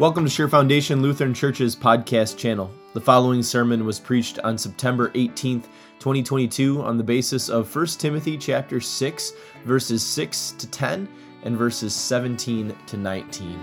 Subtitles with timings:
[0.00, 2.68] Welcome to Sure Foundation Lutheran Church's podcast channel.
[2.94, 5.66] The following sermon was preached on September 18th,
[6.00, 9.32] 2022 on the basis of 1 Timothy chapter 6
[9.64, 11.08] verses 6 to 10
[11.44, 13.58] and verses 17 to 19.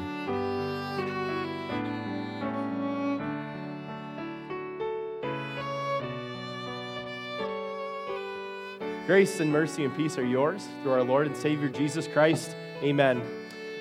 [9.05, 12.55] Grace and mercy and peace are yours through our Lord and Savior Jesus Christ.
[12.81, 13.21] Amen.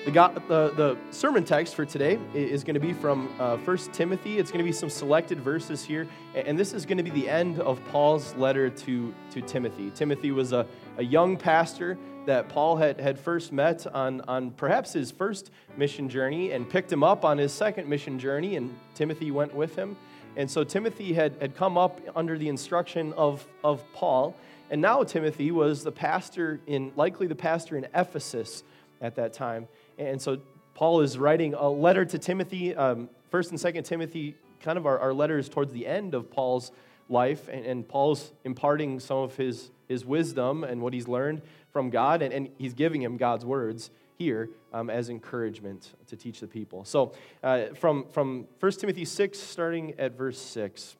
[0.03, 3.77] The, God, the, the sermon text for today is going to be from uh, 1
[3.93, 4.39] Timothy.
[4.39, 7.29] It's going to be some selected verses here, and this is going to be the
[7.29, 9.91] end of Paul's letter to, to Timothy.
[9.91, 10.65] Timothy was a,
[10.97, 16.09] a young pastor that Paul had, had first met on, on perhaps his first mission
[16.09, 19.95] journey and picked him up on his second mission journey, and Timothy went with him.
[20.35, 24.35] And so Timothy had, had come up under the instruction of, of Paul,
[24.71, 28.63] and now Timothy was the pastor in, likely the pastor in Ephesus
[28.99, 29.67] at that time.
[30.07, 30.41] And so
[30.73, 32.75] Paul is writing a letter to Timothy.
[32.75, 36.71] Um, First and Second Timothy, kind of our, our letters towards the end of Paul's
[37.07, 41.89] life, and, and, Paul's imparting some of his, his wisdom and what he's learned from
[41.89, 46.47] God, and, and he's giving him God's words here um, as encouragement to teach the
[46.47, 46.85] people.
[46.85, 50.95] So uh, from, from 1 Timothy 6, starting at verse 6,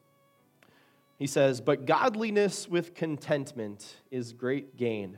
[1.19, 5.17] he says, But godliness with contentment is great gain.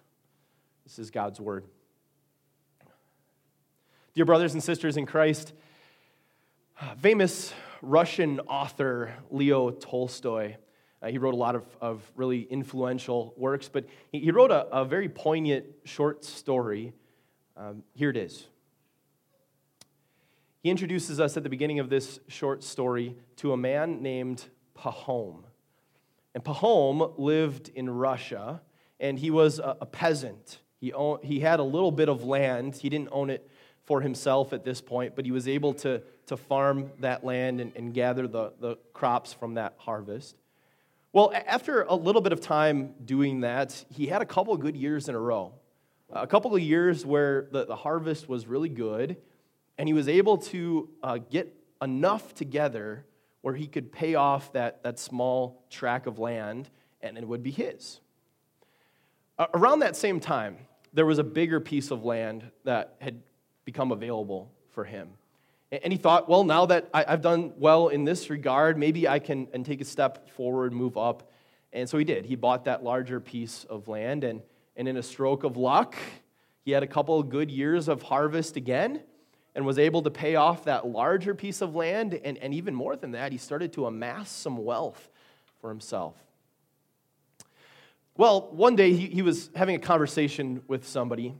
[0.83, 1.65] This is God's word.
[4.13, 5.53] Dear brothers and sisters in Christ,
[6.97, 10.55] famous Russian author Leo Tolstoy.
[11.01, 14.67] Uh, he wrote a lot of, of really influential works, but he, he wrote a,
[14.67, 16.93] a, very poignant short story.
[17.57, 18.47] Um, here it is.
[20.61, 24.45] He introduces us at the beginning of this short story to a man named
[24.77, 25.43] Pahom.
[26.35, 28.61] And Pahom lived in Russia,
[28.99, 30.59] and he was a, a peasant.
[30.81, 32.75] He, owned, he had a little bit of land.
[32.75, 33.49] He didn't own it
[33.85, 37.71] for himself at this point, but he was able to, to farm that land and,
[37.75, 40.35] and gather the, the crops from that harvest.
[41.13, 44.75] Well, after a little bit of time doing that, he had a couple of good
[44.75, 45.53] years in a row.
[46.11, 49.17] A couple of years where the, the harvest was really good,
[49.77, 53.05] and he was able to uh, get enough together
[53.41, 56.69] where he could pay off that, that small tract of land
[57.01, 57.99] and it would be his.
[59.53, 60.57] Around that same time,
[60.93, 63.21] there was a bigger piece of land that had
[63.65, 65.09] become available for him.
[65.71, 69.47] And he thought, well, now that I've done well in this regard, maybe I can
[69.53, 71.31] and take a step forward, move up.
[71.71, 72.25] And so he did.
[72.25, 74.41] He bought that larger piece of land, and,
[74.75, 75.95] and in a stroke of luck,
[76.65, 79.01] he had a couple of good years of harvest again
[79.55, 82.13] and was able to pay off that larger piece of land.
[82.13, 85.09] And, and even more than that, he started to amass some wealth
[85.61, 86.15] for himself.
[88.17, 91.35] Well, one day he, he was having a conversation with somebody,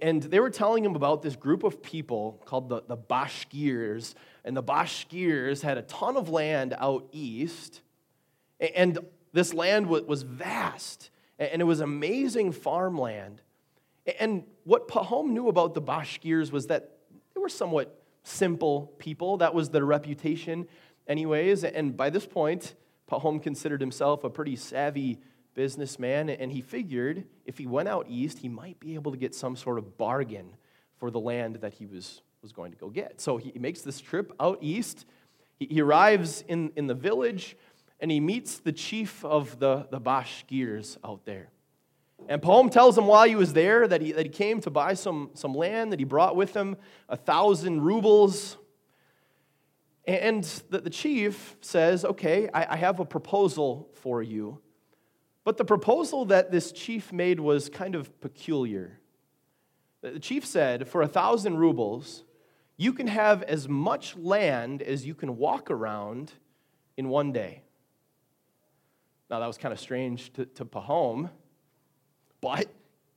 [0.00, 4.14] and they were telling him about this group of people called the, the Bashkirs.
[4.44, 7.82] And the Bashkirs had a ton of land out east,
[8.58, 8.98] and
[9.32, 13.42] this land was vast, and it was amazing farmland.
[14.18, 16.96] And what Pahom knew about the Bashkirs was that
[17.34, 19.36] they were somewhat simple people.
[19.36, 20.66] That was their reputation,
[21.06, 21.64] anyways.
[21.64, 22.74] And by this point,
[23.10, 25.18] Pahom considered himself a pretty savvy
[25.56, 29.34] businessman, and he figured if he went out east, he might be able to get
[29.34, 30.54] some sort of bargain
[30.98, 33.20] for the land that he was, was going to go get.
[33.20, 35.06] So he makes this trip out east.
[35.58, 37.56] He, he arrives in, in the village,
[37.98, 41.48] and he meets the chief of the, the Bashkirs out there.
[42.28, 44.94] And Pahom tells him while he was there that he, that he came to buy
[44.94, 46.76] some, some land, that he brought with him
[47.08, 48.56] a thousand rubles.
[50.06, 54.60] And the, the chief says, Okay, I, I have a proposal for you.
[55.46, 58.98] But the proposal that this chief made was kind of peculiar.
[60.02, 62.24] The chief said, For a thousand rubles,
[62.76, 66.32] you can have as much land as you can walk around
[66.96, 67.62] in one day.
[69.30, 71.30] Now, that was kind of strange to, to Pahom,
[72.40, 72.66] but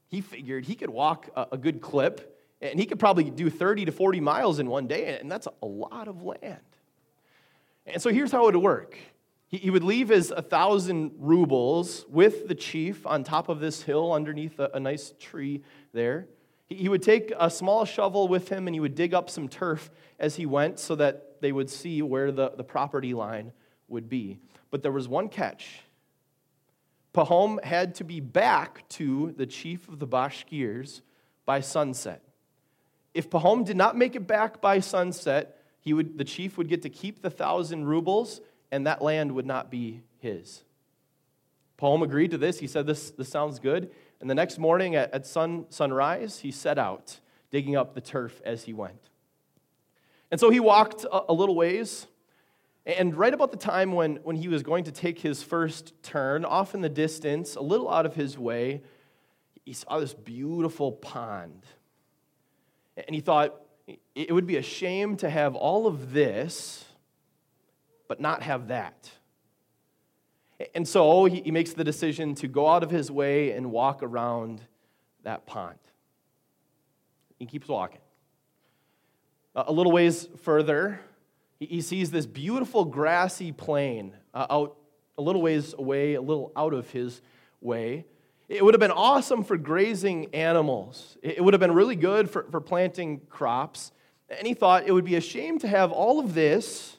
[0.08, 3.86] he figured he could walk a, a good clip and he could probably do 30
[3.86, 6.60] to 40 miles in one day, and that's a lot of land.
[7.88, 9.00] And so here's how it would work
[9.50, 14.60] he, would leave his 1,000 rubles with the chief on top of this hill underneath
[14.60, 16.28] a, a nice tree there.
[16.68, 19.90] He would take a small shovel with him and he would dig up some turf
[20.20, 23.52] as he went so that they would see where the, the property line
[23.88, 24.38] would be.
[24.70, 25.82] But there was one catch.
[27.12, 31.02] Pahom had to be back to the chief of the Bashkirs
[31.48, 32.22] by sunset.
[33.16, 36.84] If Pahom did not make it back by sunset, he would, the chief would get
[36.84, 40.64] to keep the thousand rubles, and that land would not be his.
[41.78, 42.60] Pahom agreed to this.
[42.60, 43.92] He said, This, this sounds good.
[44.22, 47.20] And the next morning at, at sun, sunrise, he set out,
[47.52, 49.10] digging up the turf as he went.
[50.30, 52.08] And so he walked a, a little ways,
[52.86, 56.44] and right about the time when, when he was going to take his first turn,
[56.44, 58.82] off in the distance, a little out of his way,
[59.66, 61.66] he saw this beautiful pond.
[62.98, 63.56] And he thought,
[64.16, 66.86] it would be a shame to have all of this,
[68.10, 69.12] but not have that.
[70.76, 74.60] And so he, makes the decision to go out of his way and walk around
[75.24, 75.78] that pond.
[77.38, 78.02] He keeps walking.
[79.56, 81.00] A little ways further,
[81.60, 84.76] he sees this beautiful grassy plain uh, out
[85.18, 87.22] a little ways away, a little out of his
[87.62, 88.06] way.
[88.48, 91.18] It would have been awesome for grazing animals.
[91.22, 93.92] It would have been really good for, for planting crops.
[94.30, 96.99] And he thought it would be a shame to have all of this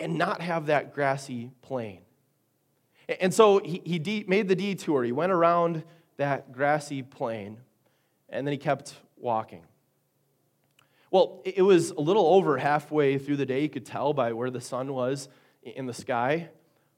[0.00, 2.00] and not have that grassy plain.
[3.20, 5.04] And so he, he de- made the detour.
[5.04, 5.82] He went around
[6.16, 7.58] that grassy plain,
[8.28, 9.64] and then he kept walking.
[11.10, 13.62] Well, it was a little over halfway through the day.
[13.62, 15.28] You could tell by where the sun was
[15.62, 16.50] in the sky,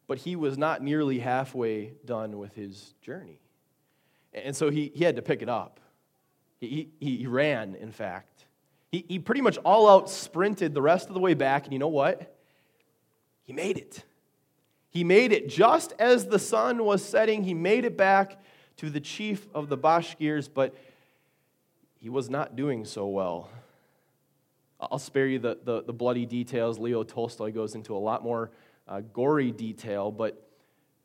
[0.07, 3.41] but he was not nearly halfway done with his journey.
[4.35, 5.81] And so he, he had to pick it up.
[6.61, 8.45] He, he, he ran, in fact.
[8.91, 11.79] He, he pretty much all out sprinted the rest of the way back, and you
[11.79, 12.37] know what?
[13.43, 14.05] He made it.
[14.89, 17.45] He made it just as the sun was setting.
[17.45, 18.43] He made it back
[18.77, 20.75] to the chief of the Bashkirs, but
[21.99, 23.49] he was not doing so well.
[24.81, 26.79] I'll spare you the, the, the bloody details.
[26.79, 28.51] Leo Tolstoy goes into a lot more
[28.89, 30.49] uh, gory detail, but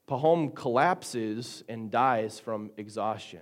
[0.09, 3.41] Pahom collapses and dies from exhaustion.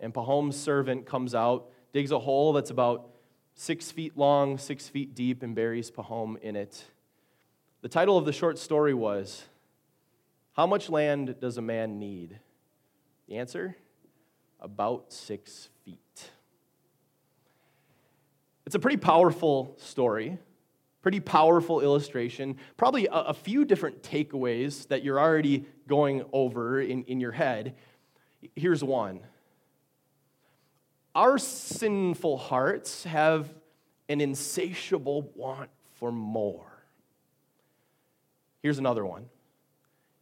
[0.00, 3.10] And Pahom's servant comes out, digs a hole that's about
[3.54, 6.84] six feet long, six feet deep, and buries Pahom in it.
[7.80, 9.44] The title of the short story was
[10.54, 12.40] How Much Land Does a Man Need?
[13.28, 13.76] The answer?
[14.60, 16.30] About six feet.
[18.66, 20.38] It's a pretty powerful story.
[21.02, 22.56] Pretty powerful illustration.
[22.76, 27.76] Probably a, a few different takeaways that you're already going over in, in your head.
[28.56, 29.20] Here's one
[31.14, 33.54] Our sinful hearts have
[34.08, 35.70] an insatiable want
[36.00, 36.77] for more.
[38.68, 39.24] Here's another one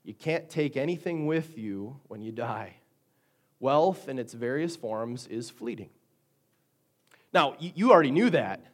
[0.04, 2.76] you can't take anything with you when you die.
[3.58, 5.90] Wealth in its various forms is fleeting.
[7.32, 8.64] Now, you already knew that.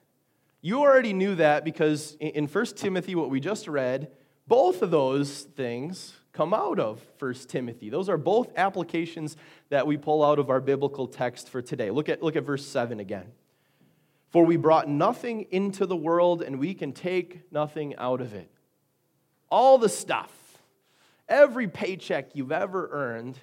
[0.61, 4.11] You already knew that because in 1 Timothy, what we just read,
[4.47, 7.89] both of those things come out of 1 Timothy.
[7.89, 9.39] Those are both applications
[9.71, 11.91] that we pull out of our biblical text for today.
[11.91, 13.33] Look at, look at verse 7 again.
[14.29, 18.52] For we brought nothing into the world, and we can take nothing out of it.
[19.53, 20.33] All the stuff,
[21.29, 23.39] every paycheck you've ever earned,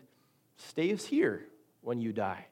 [0.58, 1.46] stays here
[1.82, 2.48] when you die.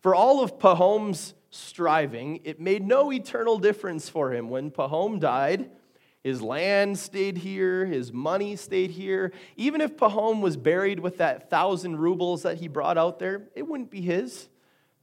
[0.00, 4.48] For all of Pahom's striving, it made no eternal difference for him.
[4.48, 5.68] When Pahom died,
[6.24, 9.32] his land stayed here, his money stayed here.
[9.58, 13.68] Even if Pahom was buried with that thousand rubles that he brought out there, it
[13.68, 14.48] wouldn't be his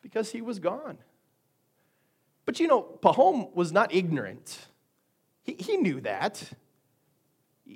[0.01, 0.97] because he was gone.
[2.45, 4.65] But you know, Pahom was not ignorant.
[5.43, 6.51] He, he knew that.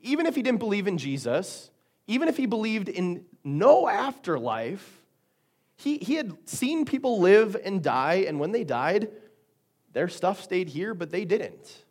[0.01, 1.69] Even if he didn't believe in Jesus,
[2.07, 5.03] even if he believed in no afterlife,
[5.75, 9.09] he, he had seen people live and die, and when they died,
[9.91, 11.85] their stuff stayed here, but they didn't.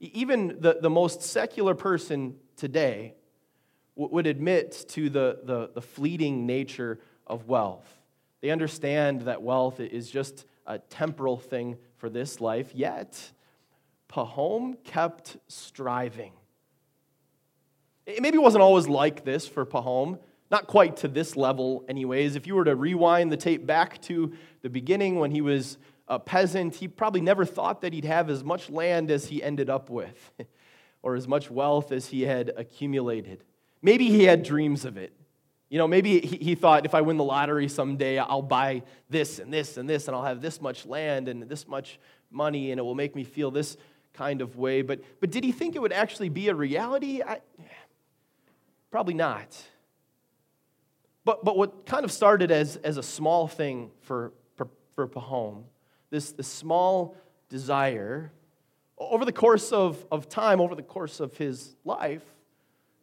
[0.00, 3.14] Even the, the most secular person today
[3.96, 7.86] would admit to the, the, the fleeting nature of wealth.
[8.40, 13.32] They understand that wealth is just a temporal thing for this life, yet
[14.08, 16.32] Pahom kept striving.
[18.10, 20.18] It maybe wasn't always like this for Pahom.
[20.50, 22.34] Not quite to this level, anyways.
[22.34, 26.18] If you were to rewind the tape back to the beginning when he was a
[26.18, 29.90] peasant, he probably never thought that he'd have as much land as he ended up
[29.90, 30.32] with,
[31.02, 33.44] or as much wealth as he had accumulated.
[33.80, 35.12] Maybe he had dreams of it.
[35.68, 39.54] You know, maybe he, thought if I win the lottery someday, I'll buy this and
[39.54, 42.82] this and this, and I'll have this much land and this much money, and it
[42.82, 43.76] will make me feel this
[44.12, 44.82] kind of way.
[44.82, 47.22] But, but did he think it would actually be a reality?
[47.22, 47.40] I,
[48.90, 49.56] probably not.
[51.24, 55.64] But, but what kind of started as, as a small thing for, for, for Pahom,
[56.10, 57.16] this, this small
[57.48, 58.32] desire,
[58.98, 62.22] over the course of, of time, over the course of his life,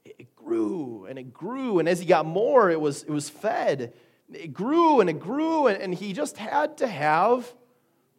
[0.03, 1.79] it grew and it grew.
[1.79, 3.94] And as he got more, it was, it was fed.
[4.34, 7.53] It grew and it grew, and, and he just had to have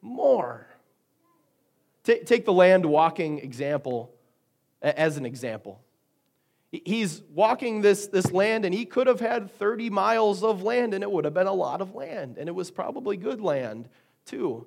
[0.01, 0.67] more.
[2.05, 4.15] Take, take the land walking example
[4.81, 5.83] as an example.
[6.71, 11.03] He's walking this, this land, and he could have had 30 miles of land, and
[11.03, 13.89] it would have been a lot of land, and it was probably good land
[14.27, 14.67] too.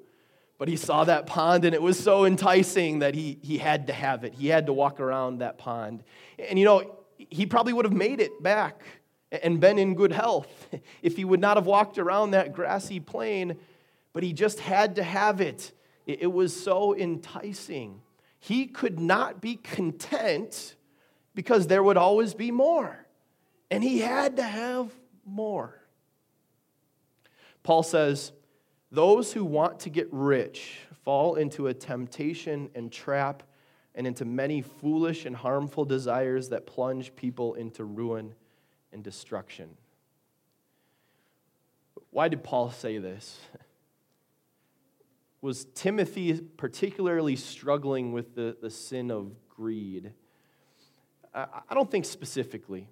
[0.58, 3.94] But he saw that pond, and it was so enticing that he, he had to
[3.94, 4.34] have it.
[4.34, 6.04] He had to walk around that pond.
[6.40, 8.82] And you know, he probably would have made it back
[9.32, 10.68] and been in good health
[11.04, 13.58] if he would not have walked around that grassy plain,
[14.12, 15.72] but he just had to have it.
[16.08, 18.02] It was so enticing.
[18.40, 20.76] He could not be content
[21.34, 23.06] because there would always be more.
[23.70, 24.92] And he had to have
[25.26, 25.82] more.
[27.64, 28.32] Paul says,
[28.92, 33.44] Those who want to get rich fall into a temptation and trap
[33.96, 38.34] and into many foolish and harmful desires that plunge people into ruin
[38.94, 39.70] and destruction.
[42.10, 43.40] Why did Paul say this?
[45.42, 50.14] Was Timothy particularly struggling with the, the sin of greed?
[51.34, 52.88] I don't think specifically.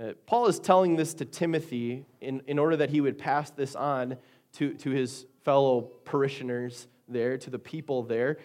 [0.00, 3.74] Uh, Paul is telling this to Timothy in, in order that he would pass this
[3.74, 4.16] on
[4.52, 8.38] to, to his fellow parishioners there, to the people there.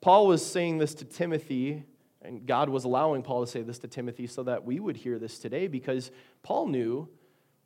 [0.00, 1.84] Paul was saying this to Timothy,
[2.22, 5.18] and God was allowing Paul to say this to Timothy so that we would hear
[5.18, 7.08] this today because Paul knew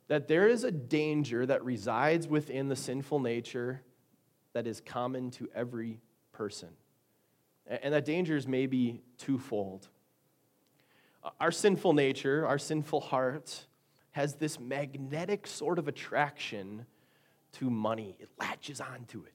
[0.07, 3.81] that there is a danger that resides within the sinful nature
[4.53, 6.69] that is common to every person.
[7.67, 9.87] And that danger is maybe twofold.
[11.39, 13.65] Our sinful nature, our sinful heart,
[14.11, 16.85] has this magnetic sort of attraction
[17.53, 18.15] to money.
[18.19, 19.33] It latches onto it.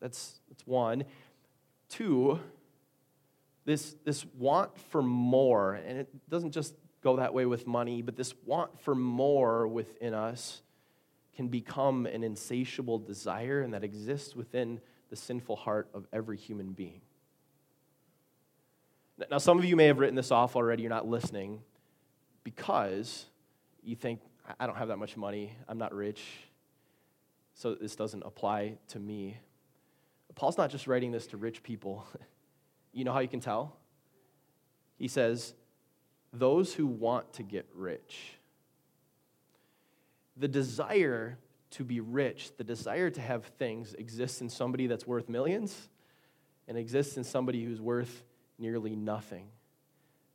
[0.00, 1.04] That's, that's one.
[1.88, 2.40] Two,
[3.64, 8.16] this, this want for more, and it doesn't just go that way with money, but
[8.16, 10.62] this want for more within us
[11.36, 16.72] can become an insatiable desire, and that exists within the sinful heart of every human
[16.72, 17.00] being.
[19.30, 21.62] Now, some of you may have written this off already, you're not listening
[22.44, 23.26] because
[23.82, 24.20] you think,
[24.58, 26.22] I don't have that much money, I'm not rich,
[27.54, 29.38] so this doesn't apply to me.
[30.34, 32.06] Paul's not just writing this to rich people.
[32.92, 33.76] you know how you can tell?
[34.98, 35.54] He says,
[36.32, 38.38] those who want to get rich.
[40.36, 41.38] The desire
[41.72, 45.88] to be rich, the desire to have things exists in somebody that's worth millions
[46.68, 48.22] and exists in somebody who's worth
[48.62, 49.48] nearly nothing.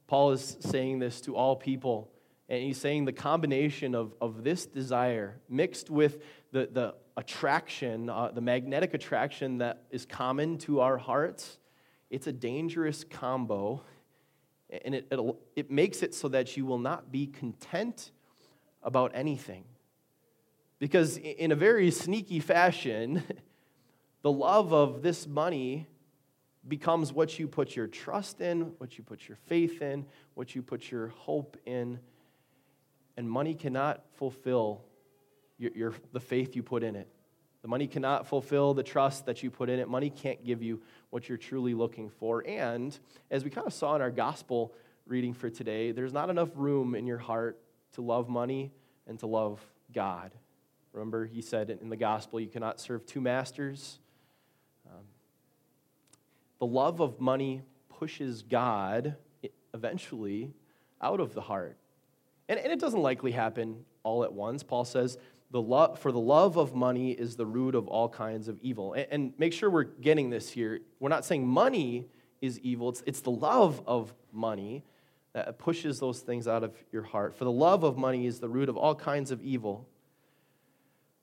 [0.06, 2.12] Paul is saying this to all people,
[2.50, 8.30] and he's saying the combination of, of this desire mixed with the, the attraction, uh,
[8.32, 11.58] the magnetic attraction that is common to our hearts,
[12.10, 13.82] it's a dangerous combo.
[14.84, 15.12] And it,
[15.56, 18.12] it makes it so that you will not be content
[18.84, 19.64] about anything.
[20.80, 23.24] Because in a very sneaky fashion,
[24.22, 25.88] the love of this money
[26.68, 30.62] becomes what you put your trust in, what you put your faith in, what you
[30.62, 32.00] put your hope in.
[33.16, 34.84] And money cannot fulfill
[35.58, 37.08] your, your, the faith you put in it.
[37.62, 39.90] The money cannot fulfill the trust that you put in it.
[39.90, 42.44] Money can't give you what you're truly looking for.
[42.48, 42.98] And
[43.32, 44.74] as we kind of saw in our gospel
[45.06, 47.60] reading for today, there's not enough room in your heart
[47.94, 48.72] to love money
[49.08, 49.60] and to love
[49.94, 50.32] God.
[50.94, 54.00] Remember, he said in the gospel, you cannot serve two masters.
[56.60, 59.16] The love of money pushes God
[59.74, 60.54] eventually
[61.02, 61.78] out of the heart.
[62.50, 64.64] And, and it doesn't likely happen all at once.
[64.64, 65.18] Paul says,
[65.52, 68.94] the love, for the love of money is the root of all kinds of evil.
[68.94, 70.80] And, and make sure we're getting this here.
[71.00, 72.08] We're not saying money
[72.42, 74.84] is evil, it's, it's the love of money
[75.34, 77.36] that pushes those things out of your heart.
[77.36, 79.88] For the love of money is the root of all kinds of evil.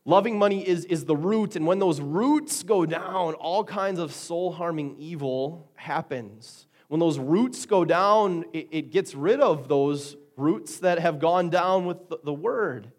[0.07, 4.13] Loving money is, is the root, and when those roots go down, all kinds of
[4.13, 6.67] soul harming evil happens.
[6.89, 11.49] When those roots go down, it, it, gets rid of those roots that have gone
[11.49, 12.93] down with the, the word.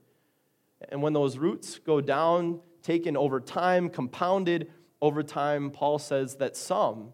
[0.90, 4.72] And when those roots go down taken over time, compounded
[5.02, 5.72] over time.
[5.72, 7.14] Paul says that some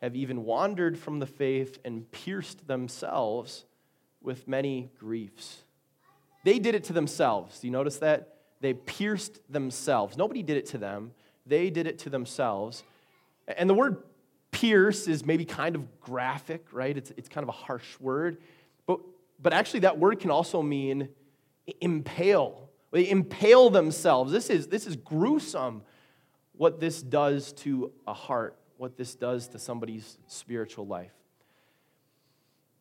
[0.00, 3.64] have even wandered from the faith and pierced themselves
[4.20, 5.64] with many griefs.
[6.44, 7.60] They did it to themselves.
[7.60, 8.31] Do you notice that?
[8.62, 10.16] They pierced themselves.
[10.16, 11.12] Nobody did it to them,
[11.44, 12.84] they did it to themselves.
[13.58, 13.98] And the word
[14.52, 16.96] pierce is maybe kind of graphic, right?
[16.96, 18.38] It's, it's kind of a harsh word.
[18.86, 19.00] But,
[19.40, 21.08] but actually, that word can also mean
[21.80, 22.70] impale.
[22.92, 24.30] They impale themselves.
[24.30, 25.82] This is, this is gruesome
[26.52, 31.12] what this does to a heart, what this does to somebody's spiritual life.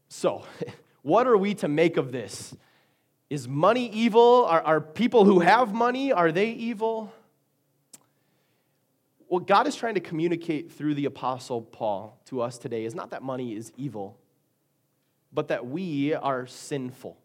[0.10, 0.44] So,
[1.02, 2.56] what are we to make of this?
[3.32, 4.46] Is money evil?
[4.46, 7.14] Are, are people who have money, are they evil?
[9.30, 13.12] What God is trying to communicate through the Apostle Paul to us today is not
[13.12, 14.18] that money is evil,
[15.32, 17.18] but that we are sinful.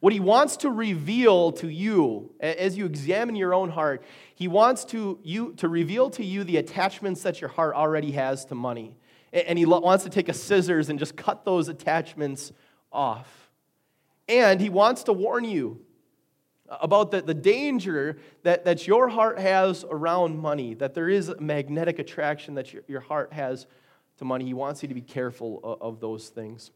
[0.00, 4.02] What he wants to reveal to you as you examine your own heart,
[4.34, 8.44] he wants to, you, to reveal to you the attachments that your heart already has
[8.46, 8.96] to money.
[9.32, 12.50] And he wants to take a scissors and just cut those attachments
[12.90, 13.45] off.
[14.28, 15.80] And he wants to warn you
[16.68, 21.40] about the, the danger that, that your heart has around money, that there is a
[21.40, 23.66] magnetic attraction that your, your heart has
[24.18, 24.44] to money.
[24.44, 26.70] He wants you to be careful of, of those things.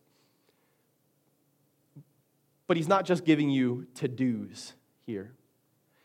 [2.67, 4.75] But he's not just giving you to do's
[5.07, 5.33] here.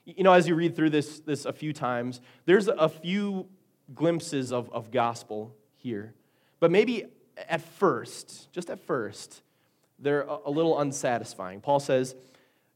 [0.06, 3.48] You know, as you read through this, this a few times, there's a few
[3.94, 6.16] glimpses of, of gospel here.
[6.60, 7.06] But maybe
[7.50, 9.42] at first, just at first,
[10.00, 11.62] they're a, little unsatisfying.
[11.62, 12.16] Paul says,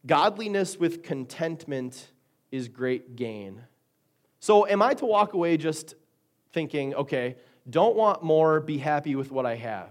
[0.06, 2.12] Godliness with contentment
[2.52, 3.64] is great gain.
[4.40, 5.96] So, am I to walk away just
[6.54, 7.36] thinking, okay,
[7.70, 9.90] don't want more, be happy with what I have?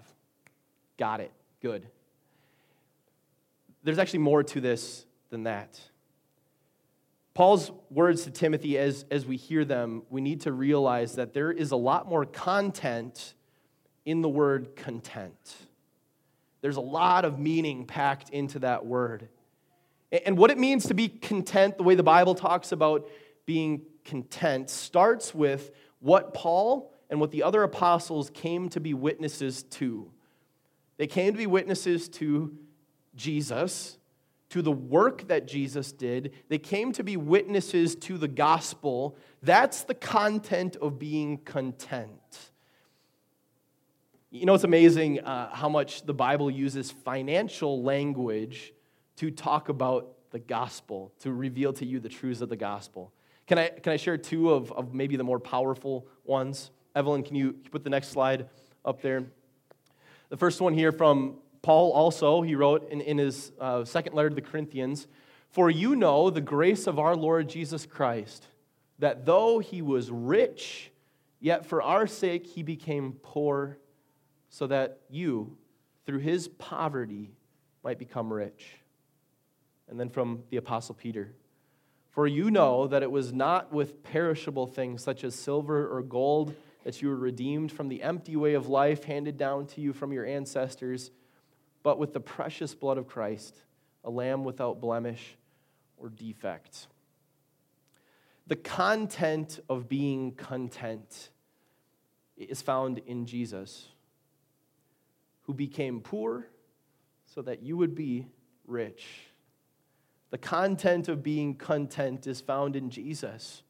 [0.99, 1.33] Got it.
[1.61, 1.87] Good.
[3.85, 5.79] There's actually more to this than that.
[7.35, 11.53] Paul's words to Timothy, as, as we hear them, we need to realize that there
[11.53, 13.35] is a lot more content
[14.05, 15.68] in the word content.
[16.61, 19.29] There's a lot of meaning packed into that word.
[20.11, 23.09] And what it means to be content, the way the Bible talks about
[23.47, 29.63] being content, starts with what Paul and what the other apostles came to be witnesses
[29.65, 30.11] to.
[30.97, 32.57] They came to be witnesses to
[33.15, 33.99] Jesus,
[34.51, 36.33] to the work that Jesus did.
[36.49, 39.17] They came to be witnesses to the gospel.
[39.43, 42.51] That's the content of being content.
[44.31, 48.75] You know, it's amazing uh, how much the Bible uses financial language
[49.17, 53.11] to talk about the gospel, to reveal to you the truths of the gospel.
[53.47, 56.71] Can I, can I share two of, of maybe the more powerful ones?
[56.95, 58.51] Evelyn, can you put the next slide
[58.85, 59.25] up there?
[60.29, 64.29] The first one here from Paul also, he wrote in, in his uh, second letter
[64.29, 65.07] to the Corinthians
[65.49, 68.47] For you know the grace of our Lord Jesus Christ,
[68.99, 70.91] that though he was rich,
[71.41, 73.79] yet for our sake he became poor,
[74.49, 75.57] so that you,
[76.07, 77.33] through his poverty,
[77.85, 78.77] might become rich.
[79.89, 81.33] And then from the Apostle Peter
[82.11, 86.55] For you know that it was not with perishable things such as silver or gold
[86.85, 90.13] that you were redeemed from the empty way of life handed down to you from
[90.13, 91.11] your ancestors,
[91.83, 93.63] but with the precious blood of Christ,
[94.05, 95.37] a lamb without blemish
[95.99, 96.87] or defect.
[98.47, 101.29] The content of being content
[102.39, 103.89] is found in Jesus,
[105.49, 106.47] who became poor
[107.25, 108.27] so that you would be
[108.67, 109.07] rich.
[110.29, 113.63] The content of being content is found in Jesus,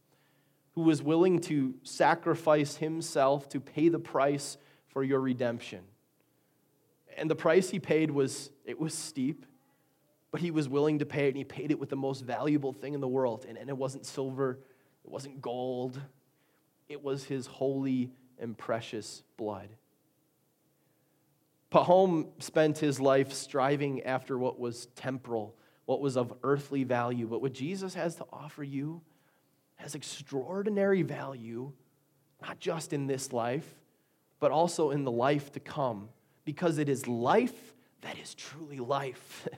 [0.72, 5.84] who was willing to sacrifice himself to pay the price for your redemption.
[7.16, 9.46] And the price he paid was it was steep,
[10.32, 12.72] but he was willing to pay it, and he paid it with the most valuable
[12.72, 13.46] thing in the world.
[13.48, 14.58] And, and it wasn't silver,
[15.04, 16.00] it wasn't gold,
[16.88, 19.68] it was his holy and precious blood.
[21.70, 25.54] Pahom spent his life striving after what was temporal
[25.88, 27.26] what was of earthly value.
[27.26, 29.00] But what Jesus has to offer you
[29.76, 31.72] has extraordinary value,
[32.42, 33.66] not just in this life,
[34.38, 36.10] but also in the life to come,
[36.44, 39.48] because it is life that is truly life.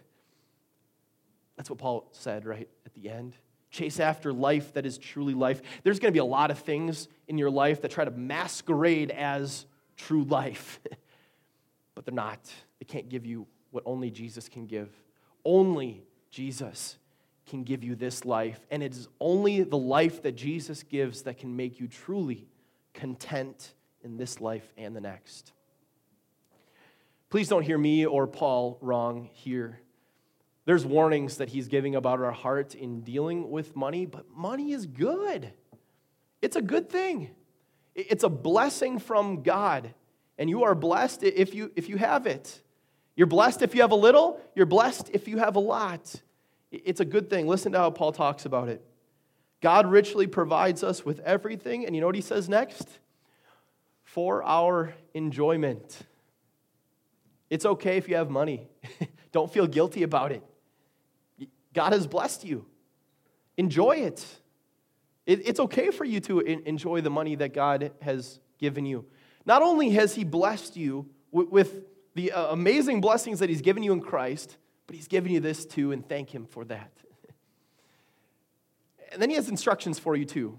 [1.57, 3.35] That's what Paul said right at the end.
[3.73, 5.61] Chase after life that is truly life.
[5.83, 9.11] There's going to be a lot of things in your life that try to masquerade
[9.11, 10.79] as true life,
[11.95, 12.51] but they're not.
[12.79, 14.91] They can't give you what only Jesus can give.
[15.45, 16.97] Only Jesus
[17.47, 21.39] can give you this life, and it is only the life that Jesus gives that
[21.39, 22.47] can make you truly
[22.95, 23.75] content
[24.05, 25.53] in this life and the next.
[27.29, 29.81] Please don't hear me or Paul wrong here.
[30.65, 34.87] there's warnings that he's giving about our heart in dealing with money, but money is
[34.87, 35.53] good.
[36.43, 37.31] It's a good thing.
[37.95, 39.95] It's a blessing from God.
[40.41, 42.63] And you are blessed if you, if you have it.
[43.15, 46.15] You're blessed if you have a little, you're blessed if you have a lot.
[46.73, 47.47] It's a good thing.
[47.47, 48.83] Listen to how Paul talks about it.
[49.61, 51.85] God richly provides us with everything.
[51.85, 52.89] And you know what he says next?
[54.03, 55.99] For our enjoyment.
[57.51, 58.67] It's okay if you have money.
[59.33, 60.43] Don't feel guilty about it.
[61.75, 62.65] God has blessed you.
[63.59, 64.25] Enjoy it.
[65.27, 69.05] It's okay for you to enjoy the money that God has given you.
[69.47, 73.93] Not only has He blessed you with the uh, amazing blessings that He's given you
[73.93, 76.93] in Christ, but He's given you this too, and thank Him for that.
[79.13, 80.57] And then He has instructions for you too.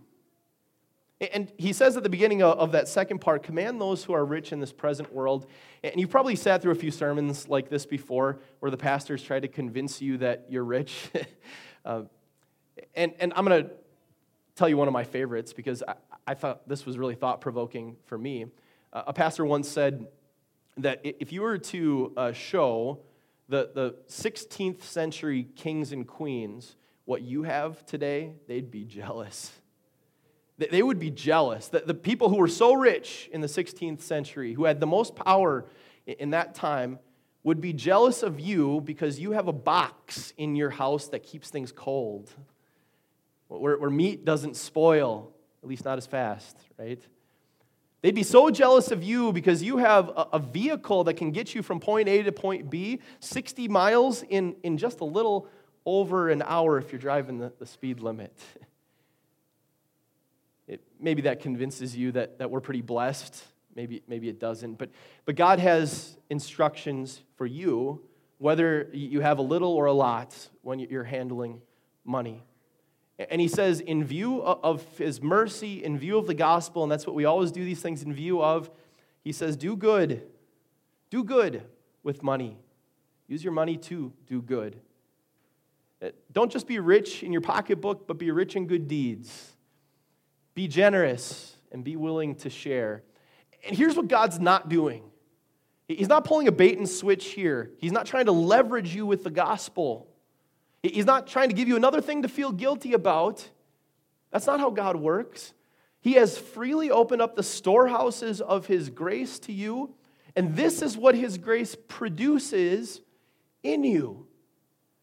[1.33, 4.51] And he says at the beginning of that second part, command those who are rich
[4.51, 5.45] in this present world.
[5.83, 9.39] And you've probably sat through a few sermons like this before where the pastors try
[9.39, 11.11] to convince you that you're rich.
[11.85, 12.03] uh,
[12.95, 13.69] and, and I'm going to
[14.55, 15.93] tell you one of my favorites because I,
[16.25, 18.47] I thought this was really thought provoking for me.
[18.93, 20.07] Uh, a pastor once said
[20.77, 22.99] that if you were to uh, show
[23.49, 26.75] the, the 16th century kings and queens
[27.05, 29.51] what you have today, they'd be jealous
[30.69, 31.69] they would be jealous.
[31.69, 35.15] The, the people who were so rich in the 16th century, who had the most
[35.15, 35.65] power
[36.05, 36.99] in that time,
[37.43, 41.49] would be jealous of you because you have a box in your house that keeps
[41.49, 42.29] things cold,
[43.47, 45.31] where, where meat doesn't spoil,
[45.63, 47.01] at least not as fast, right?
[48.01, 51.61] They'd be so jealous of you because you have a, vehicle that can get you
[51.61, 55.47] from point A to point B 60 miles in, in just a little
[55.85, 58.35] over an hour if you're driving the, the speed limit.
[60.67, 63.43] It, maybe that convinces you that, that we're pretty blessed.
[63.75, 64.75] Maybe, maybe it doesn't.
[64.75, 64.89] But,
[65.25, 68.01] but God has instructions for you,
[68.37, 71.61] whether you have a little or a lot when you're handling
[72.05, 72.43] money.
[73.29, 77.05] And he says, in view of his mercy, in view of the gospel, and that's
[77.05, 78.71] what we always do these things in view of,
[79.23, 80.23] he says, do good.
[81.09, 81.63] Do good
[82.03, 82.57] with money.
[83.27, 84.79] Use your money to do good.
[86.01, 89.51] Uh, don't just be rich in your pocketbook, but be rich in good deeds.
[90.55, 93.03] Be generous and be willing to share.
[93.65, 95.03] And here's what God's not doing
[95.87, 99.23] He's not pulling a bait and switch here, He's not trying to leverage you with
[99.23, 100.07] the gospel.
[100.83, 103.47] He's not trying to give you another thing to feel guilty about.
[104.31, 105.53] That's not how God works.
[105.99, 109.93] He has freely opened up the storehouses of His grace to you,
[110.35, 113.01] and this is what His grace produces
[113.61, 114.25] in you.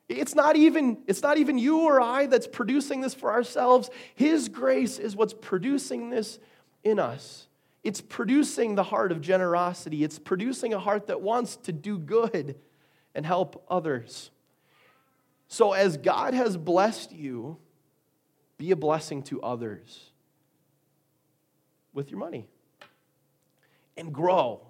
[0.09, 3.91] It's not even it's not even you or I that's producing this for ourselves.
[4.15, 6.39] His grace is what's producing this
[6.83, 7.47] in us.
[7.85, 10.03] It's producing the heart of generosity.
[10.03, 12.57] It's producing a heart that wants to do good
[13.15, 14.31] and help others.
[15.49, 17.57] So as God has blessed you,
[18.59, 20.11] be a blessing to others
[21.93, 22.47] with your money.
[23.97, 24.61] And grow.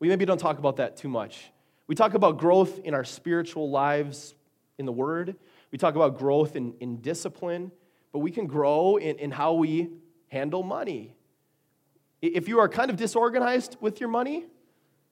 [0.00, 1.50] We maybe don't talk about that too much.
[1.86, 4.34] We talk about growth in our spiritual lives,
[4.78, 5.36] in the Word.
[5.70, 7.70] We talk about growth in, in discipline,
[8.12, 9.88] but we can grow in, in how we
[10.28, 11.14] handle money.
[12.20, 14.46] If you are kind of disorganized with your money,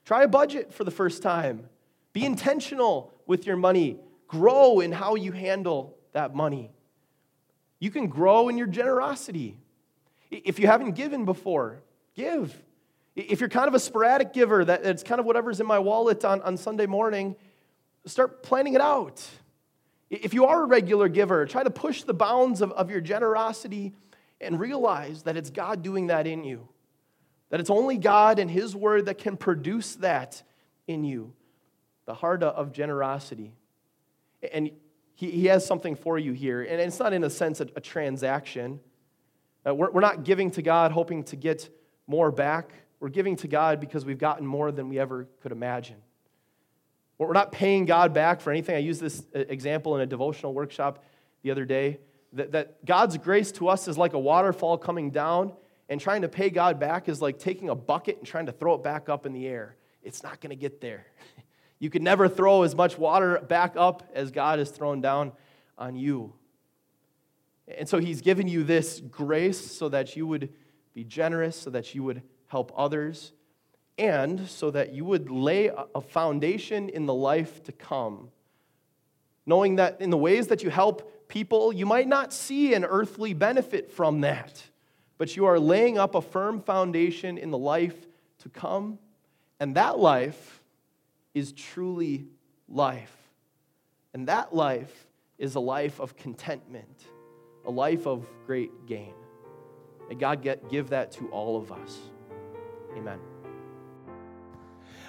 [0.04, 1.68] try a budget for the first time.
[2.12, 3.98] Be intentional with your money.
[4.32, 6.70] Grow in how you handle that money.
[7.78, 9.58] You can grow in your generosity.
[10.30, 11.82] If you haven't given before,
[12.16, 12.62] give.
[13.14, 16.24] If you're kind of a sporadic giver, that it's kind of whatever's in my wallet
[16.24, 17.36] on, on Sunday morning,
[18.06, 19.22] start planning it out.
[20.08, 23.92] If you are a regular giver, try to push the bounds of, of your generosity
[24.40, 26.68] and realize that it's God doing that in you.
[27.50, 30.42] That it's only God and His Word that can produce that
[30.86, 31.34] in you
[32.06, 33.52] the heart of generosity.
[34.52, 34.70] And
[35.14, 36.62] He, he has something for you here.
[36.62, 38.80] And it's not, in a sense, a, a transaction.
[39.66, 41.68] Uh, we're, we're not giving to God hoping to get
[42.06, 42.72] more back.
[43.00, 45.96] We're giving to God because we've gotten more than we ever could imagine.
[47.18, 48.74] We're not paying God back for anything.
[48.74, 51.04] I used this uh, example in a devotional workshop
[51.42, 51.98] the other day
[52.32, 55.52] that, that God's grace to us is like a waterfall coming down,
[55.88, 58.74] and trying to pay God back is like taking a bucket and trying to throw
[58.74, 59.76] it back up in the air.
[60.02, 61.06] It's not going to get there.
[61.82, 65.32] You can never throw as much water back up as God has thrown down
[65.76, 66.32] on you.
[67.66, 70.50] And so He's given you this grace so that you would
[70.94, 73.32] be generous, so that you would help others
[73.98, 78.30] and so that you would lay a foundation in the life to come.
[79.44, 83.34] Knowing that in the ways that you help people, you might not see an earthly
[83.34, 84.62] benefit from that,
[85.18, 88.06] but you are laying up a firm foundation in the life
[88.38, 89.00] to come,
[89.58, 90.61] and that life
[91.34, 92.26] is truly
[92.68, 93.16] life.
[94.14, 95.06] And that life
[95.38, 97.04] is a life of contentment,
[97.64, 99.14] a life of great gain.
[100.08, 101.98] May God get, give that to all of us.
[102.96, 103.18] Amen.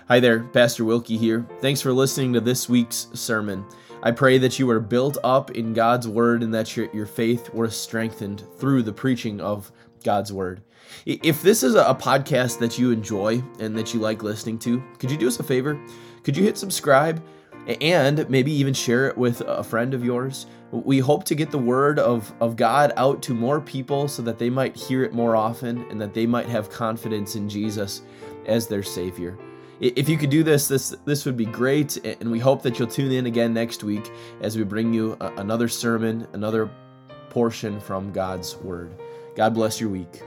[0.07, 1.45] Hi there, Pastor Wilkie here.
[1.61, 3.65] Thanks for listening to this week's sermon.
[4.01, 7.53] I pray that you are built up in God's word and that your, your faith
[7.53, 9.71] was strengthened through the preaching of
[10.03, 10.61] God's word.
[11.05, 15.09] If this is a podcast that you enjoy and that you like listening to, could
[15.09, 15.79] you do us a favor?
[16.23, 17.21] Could you hit subscribe
[17.81, 20.47] and maybe even share it with a friend of yours?
[20.71, 24.39] We hope to get the word of, of God out to more people so that
[24.39, 28.01] they might hear it more often and that they might have confidence in Jesus
[28.47, 29.37] as their Savior.
[29.79, 32.87] If you could do this, this this would be great, and we hope that you'll
[32.87, 34.09] tune in again next week
[34.39, 36.69] as we bring you another sermon, another
[37.29, 38.93] portion from God's Word.
[39.35, 40.21] God bless your week.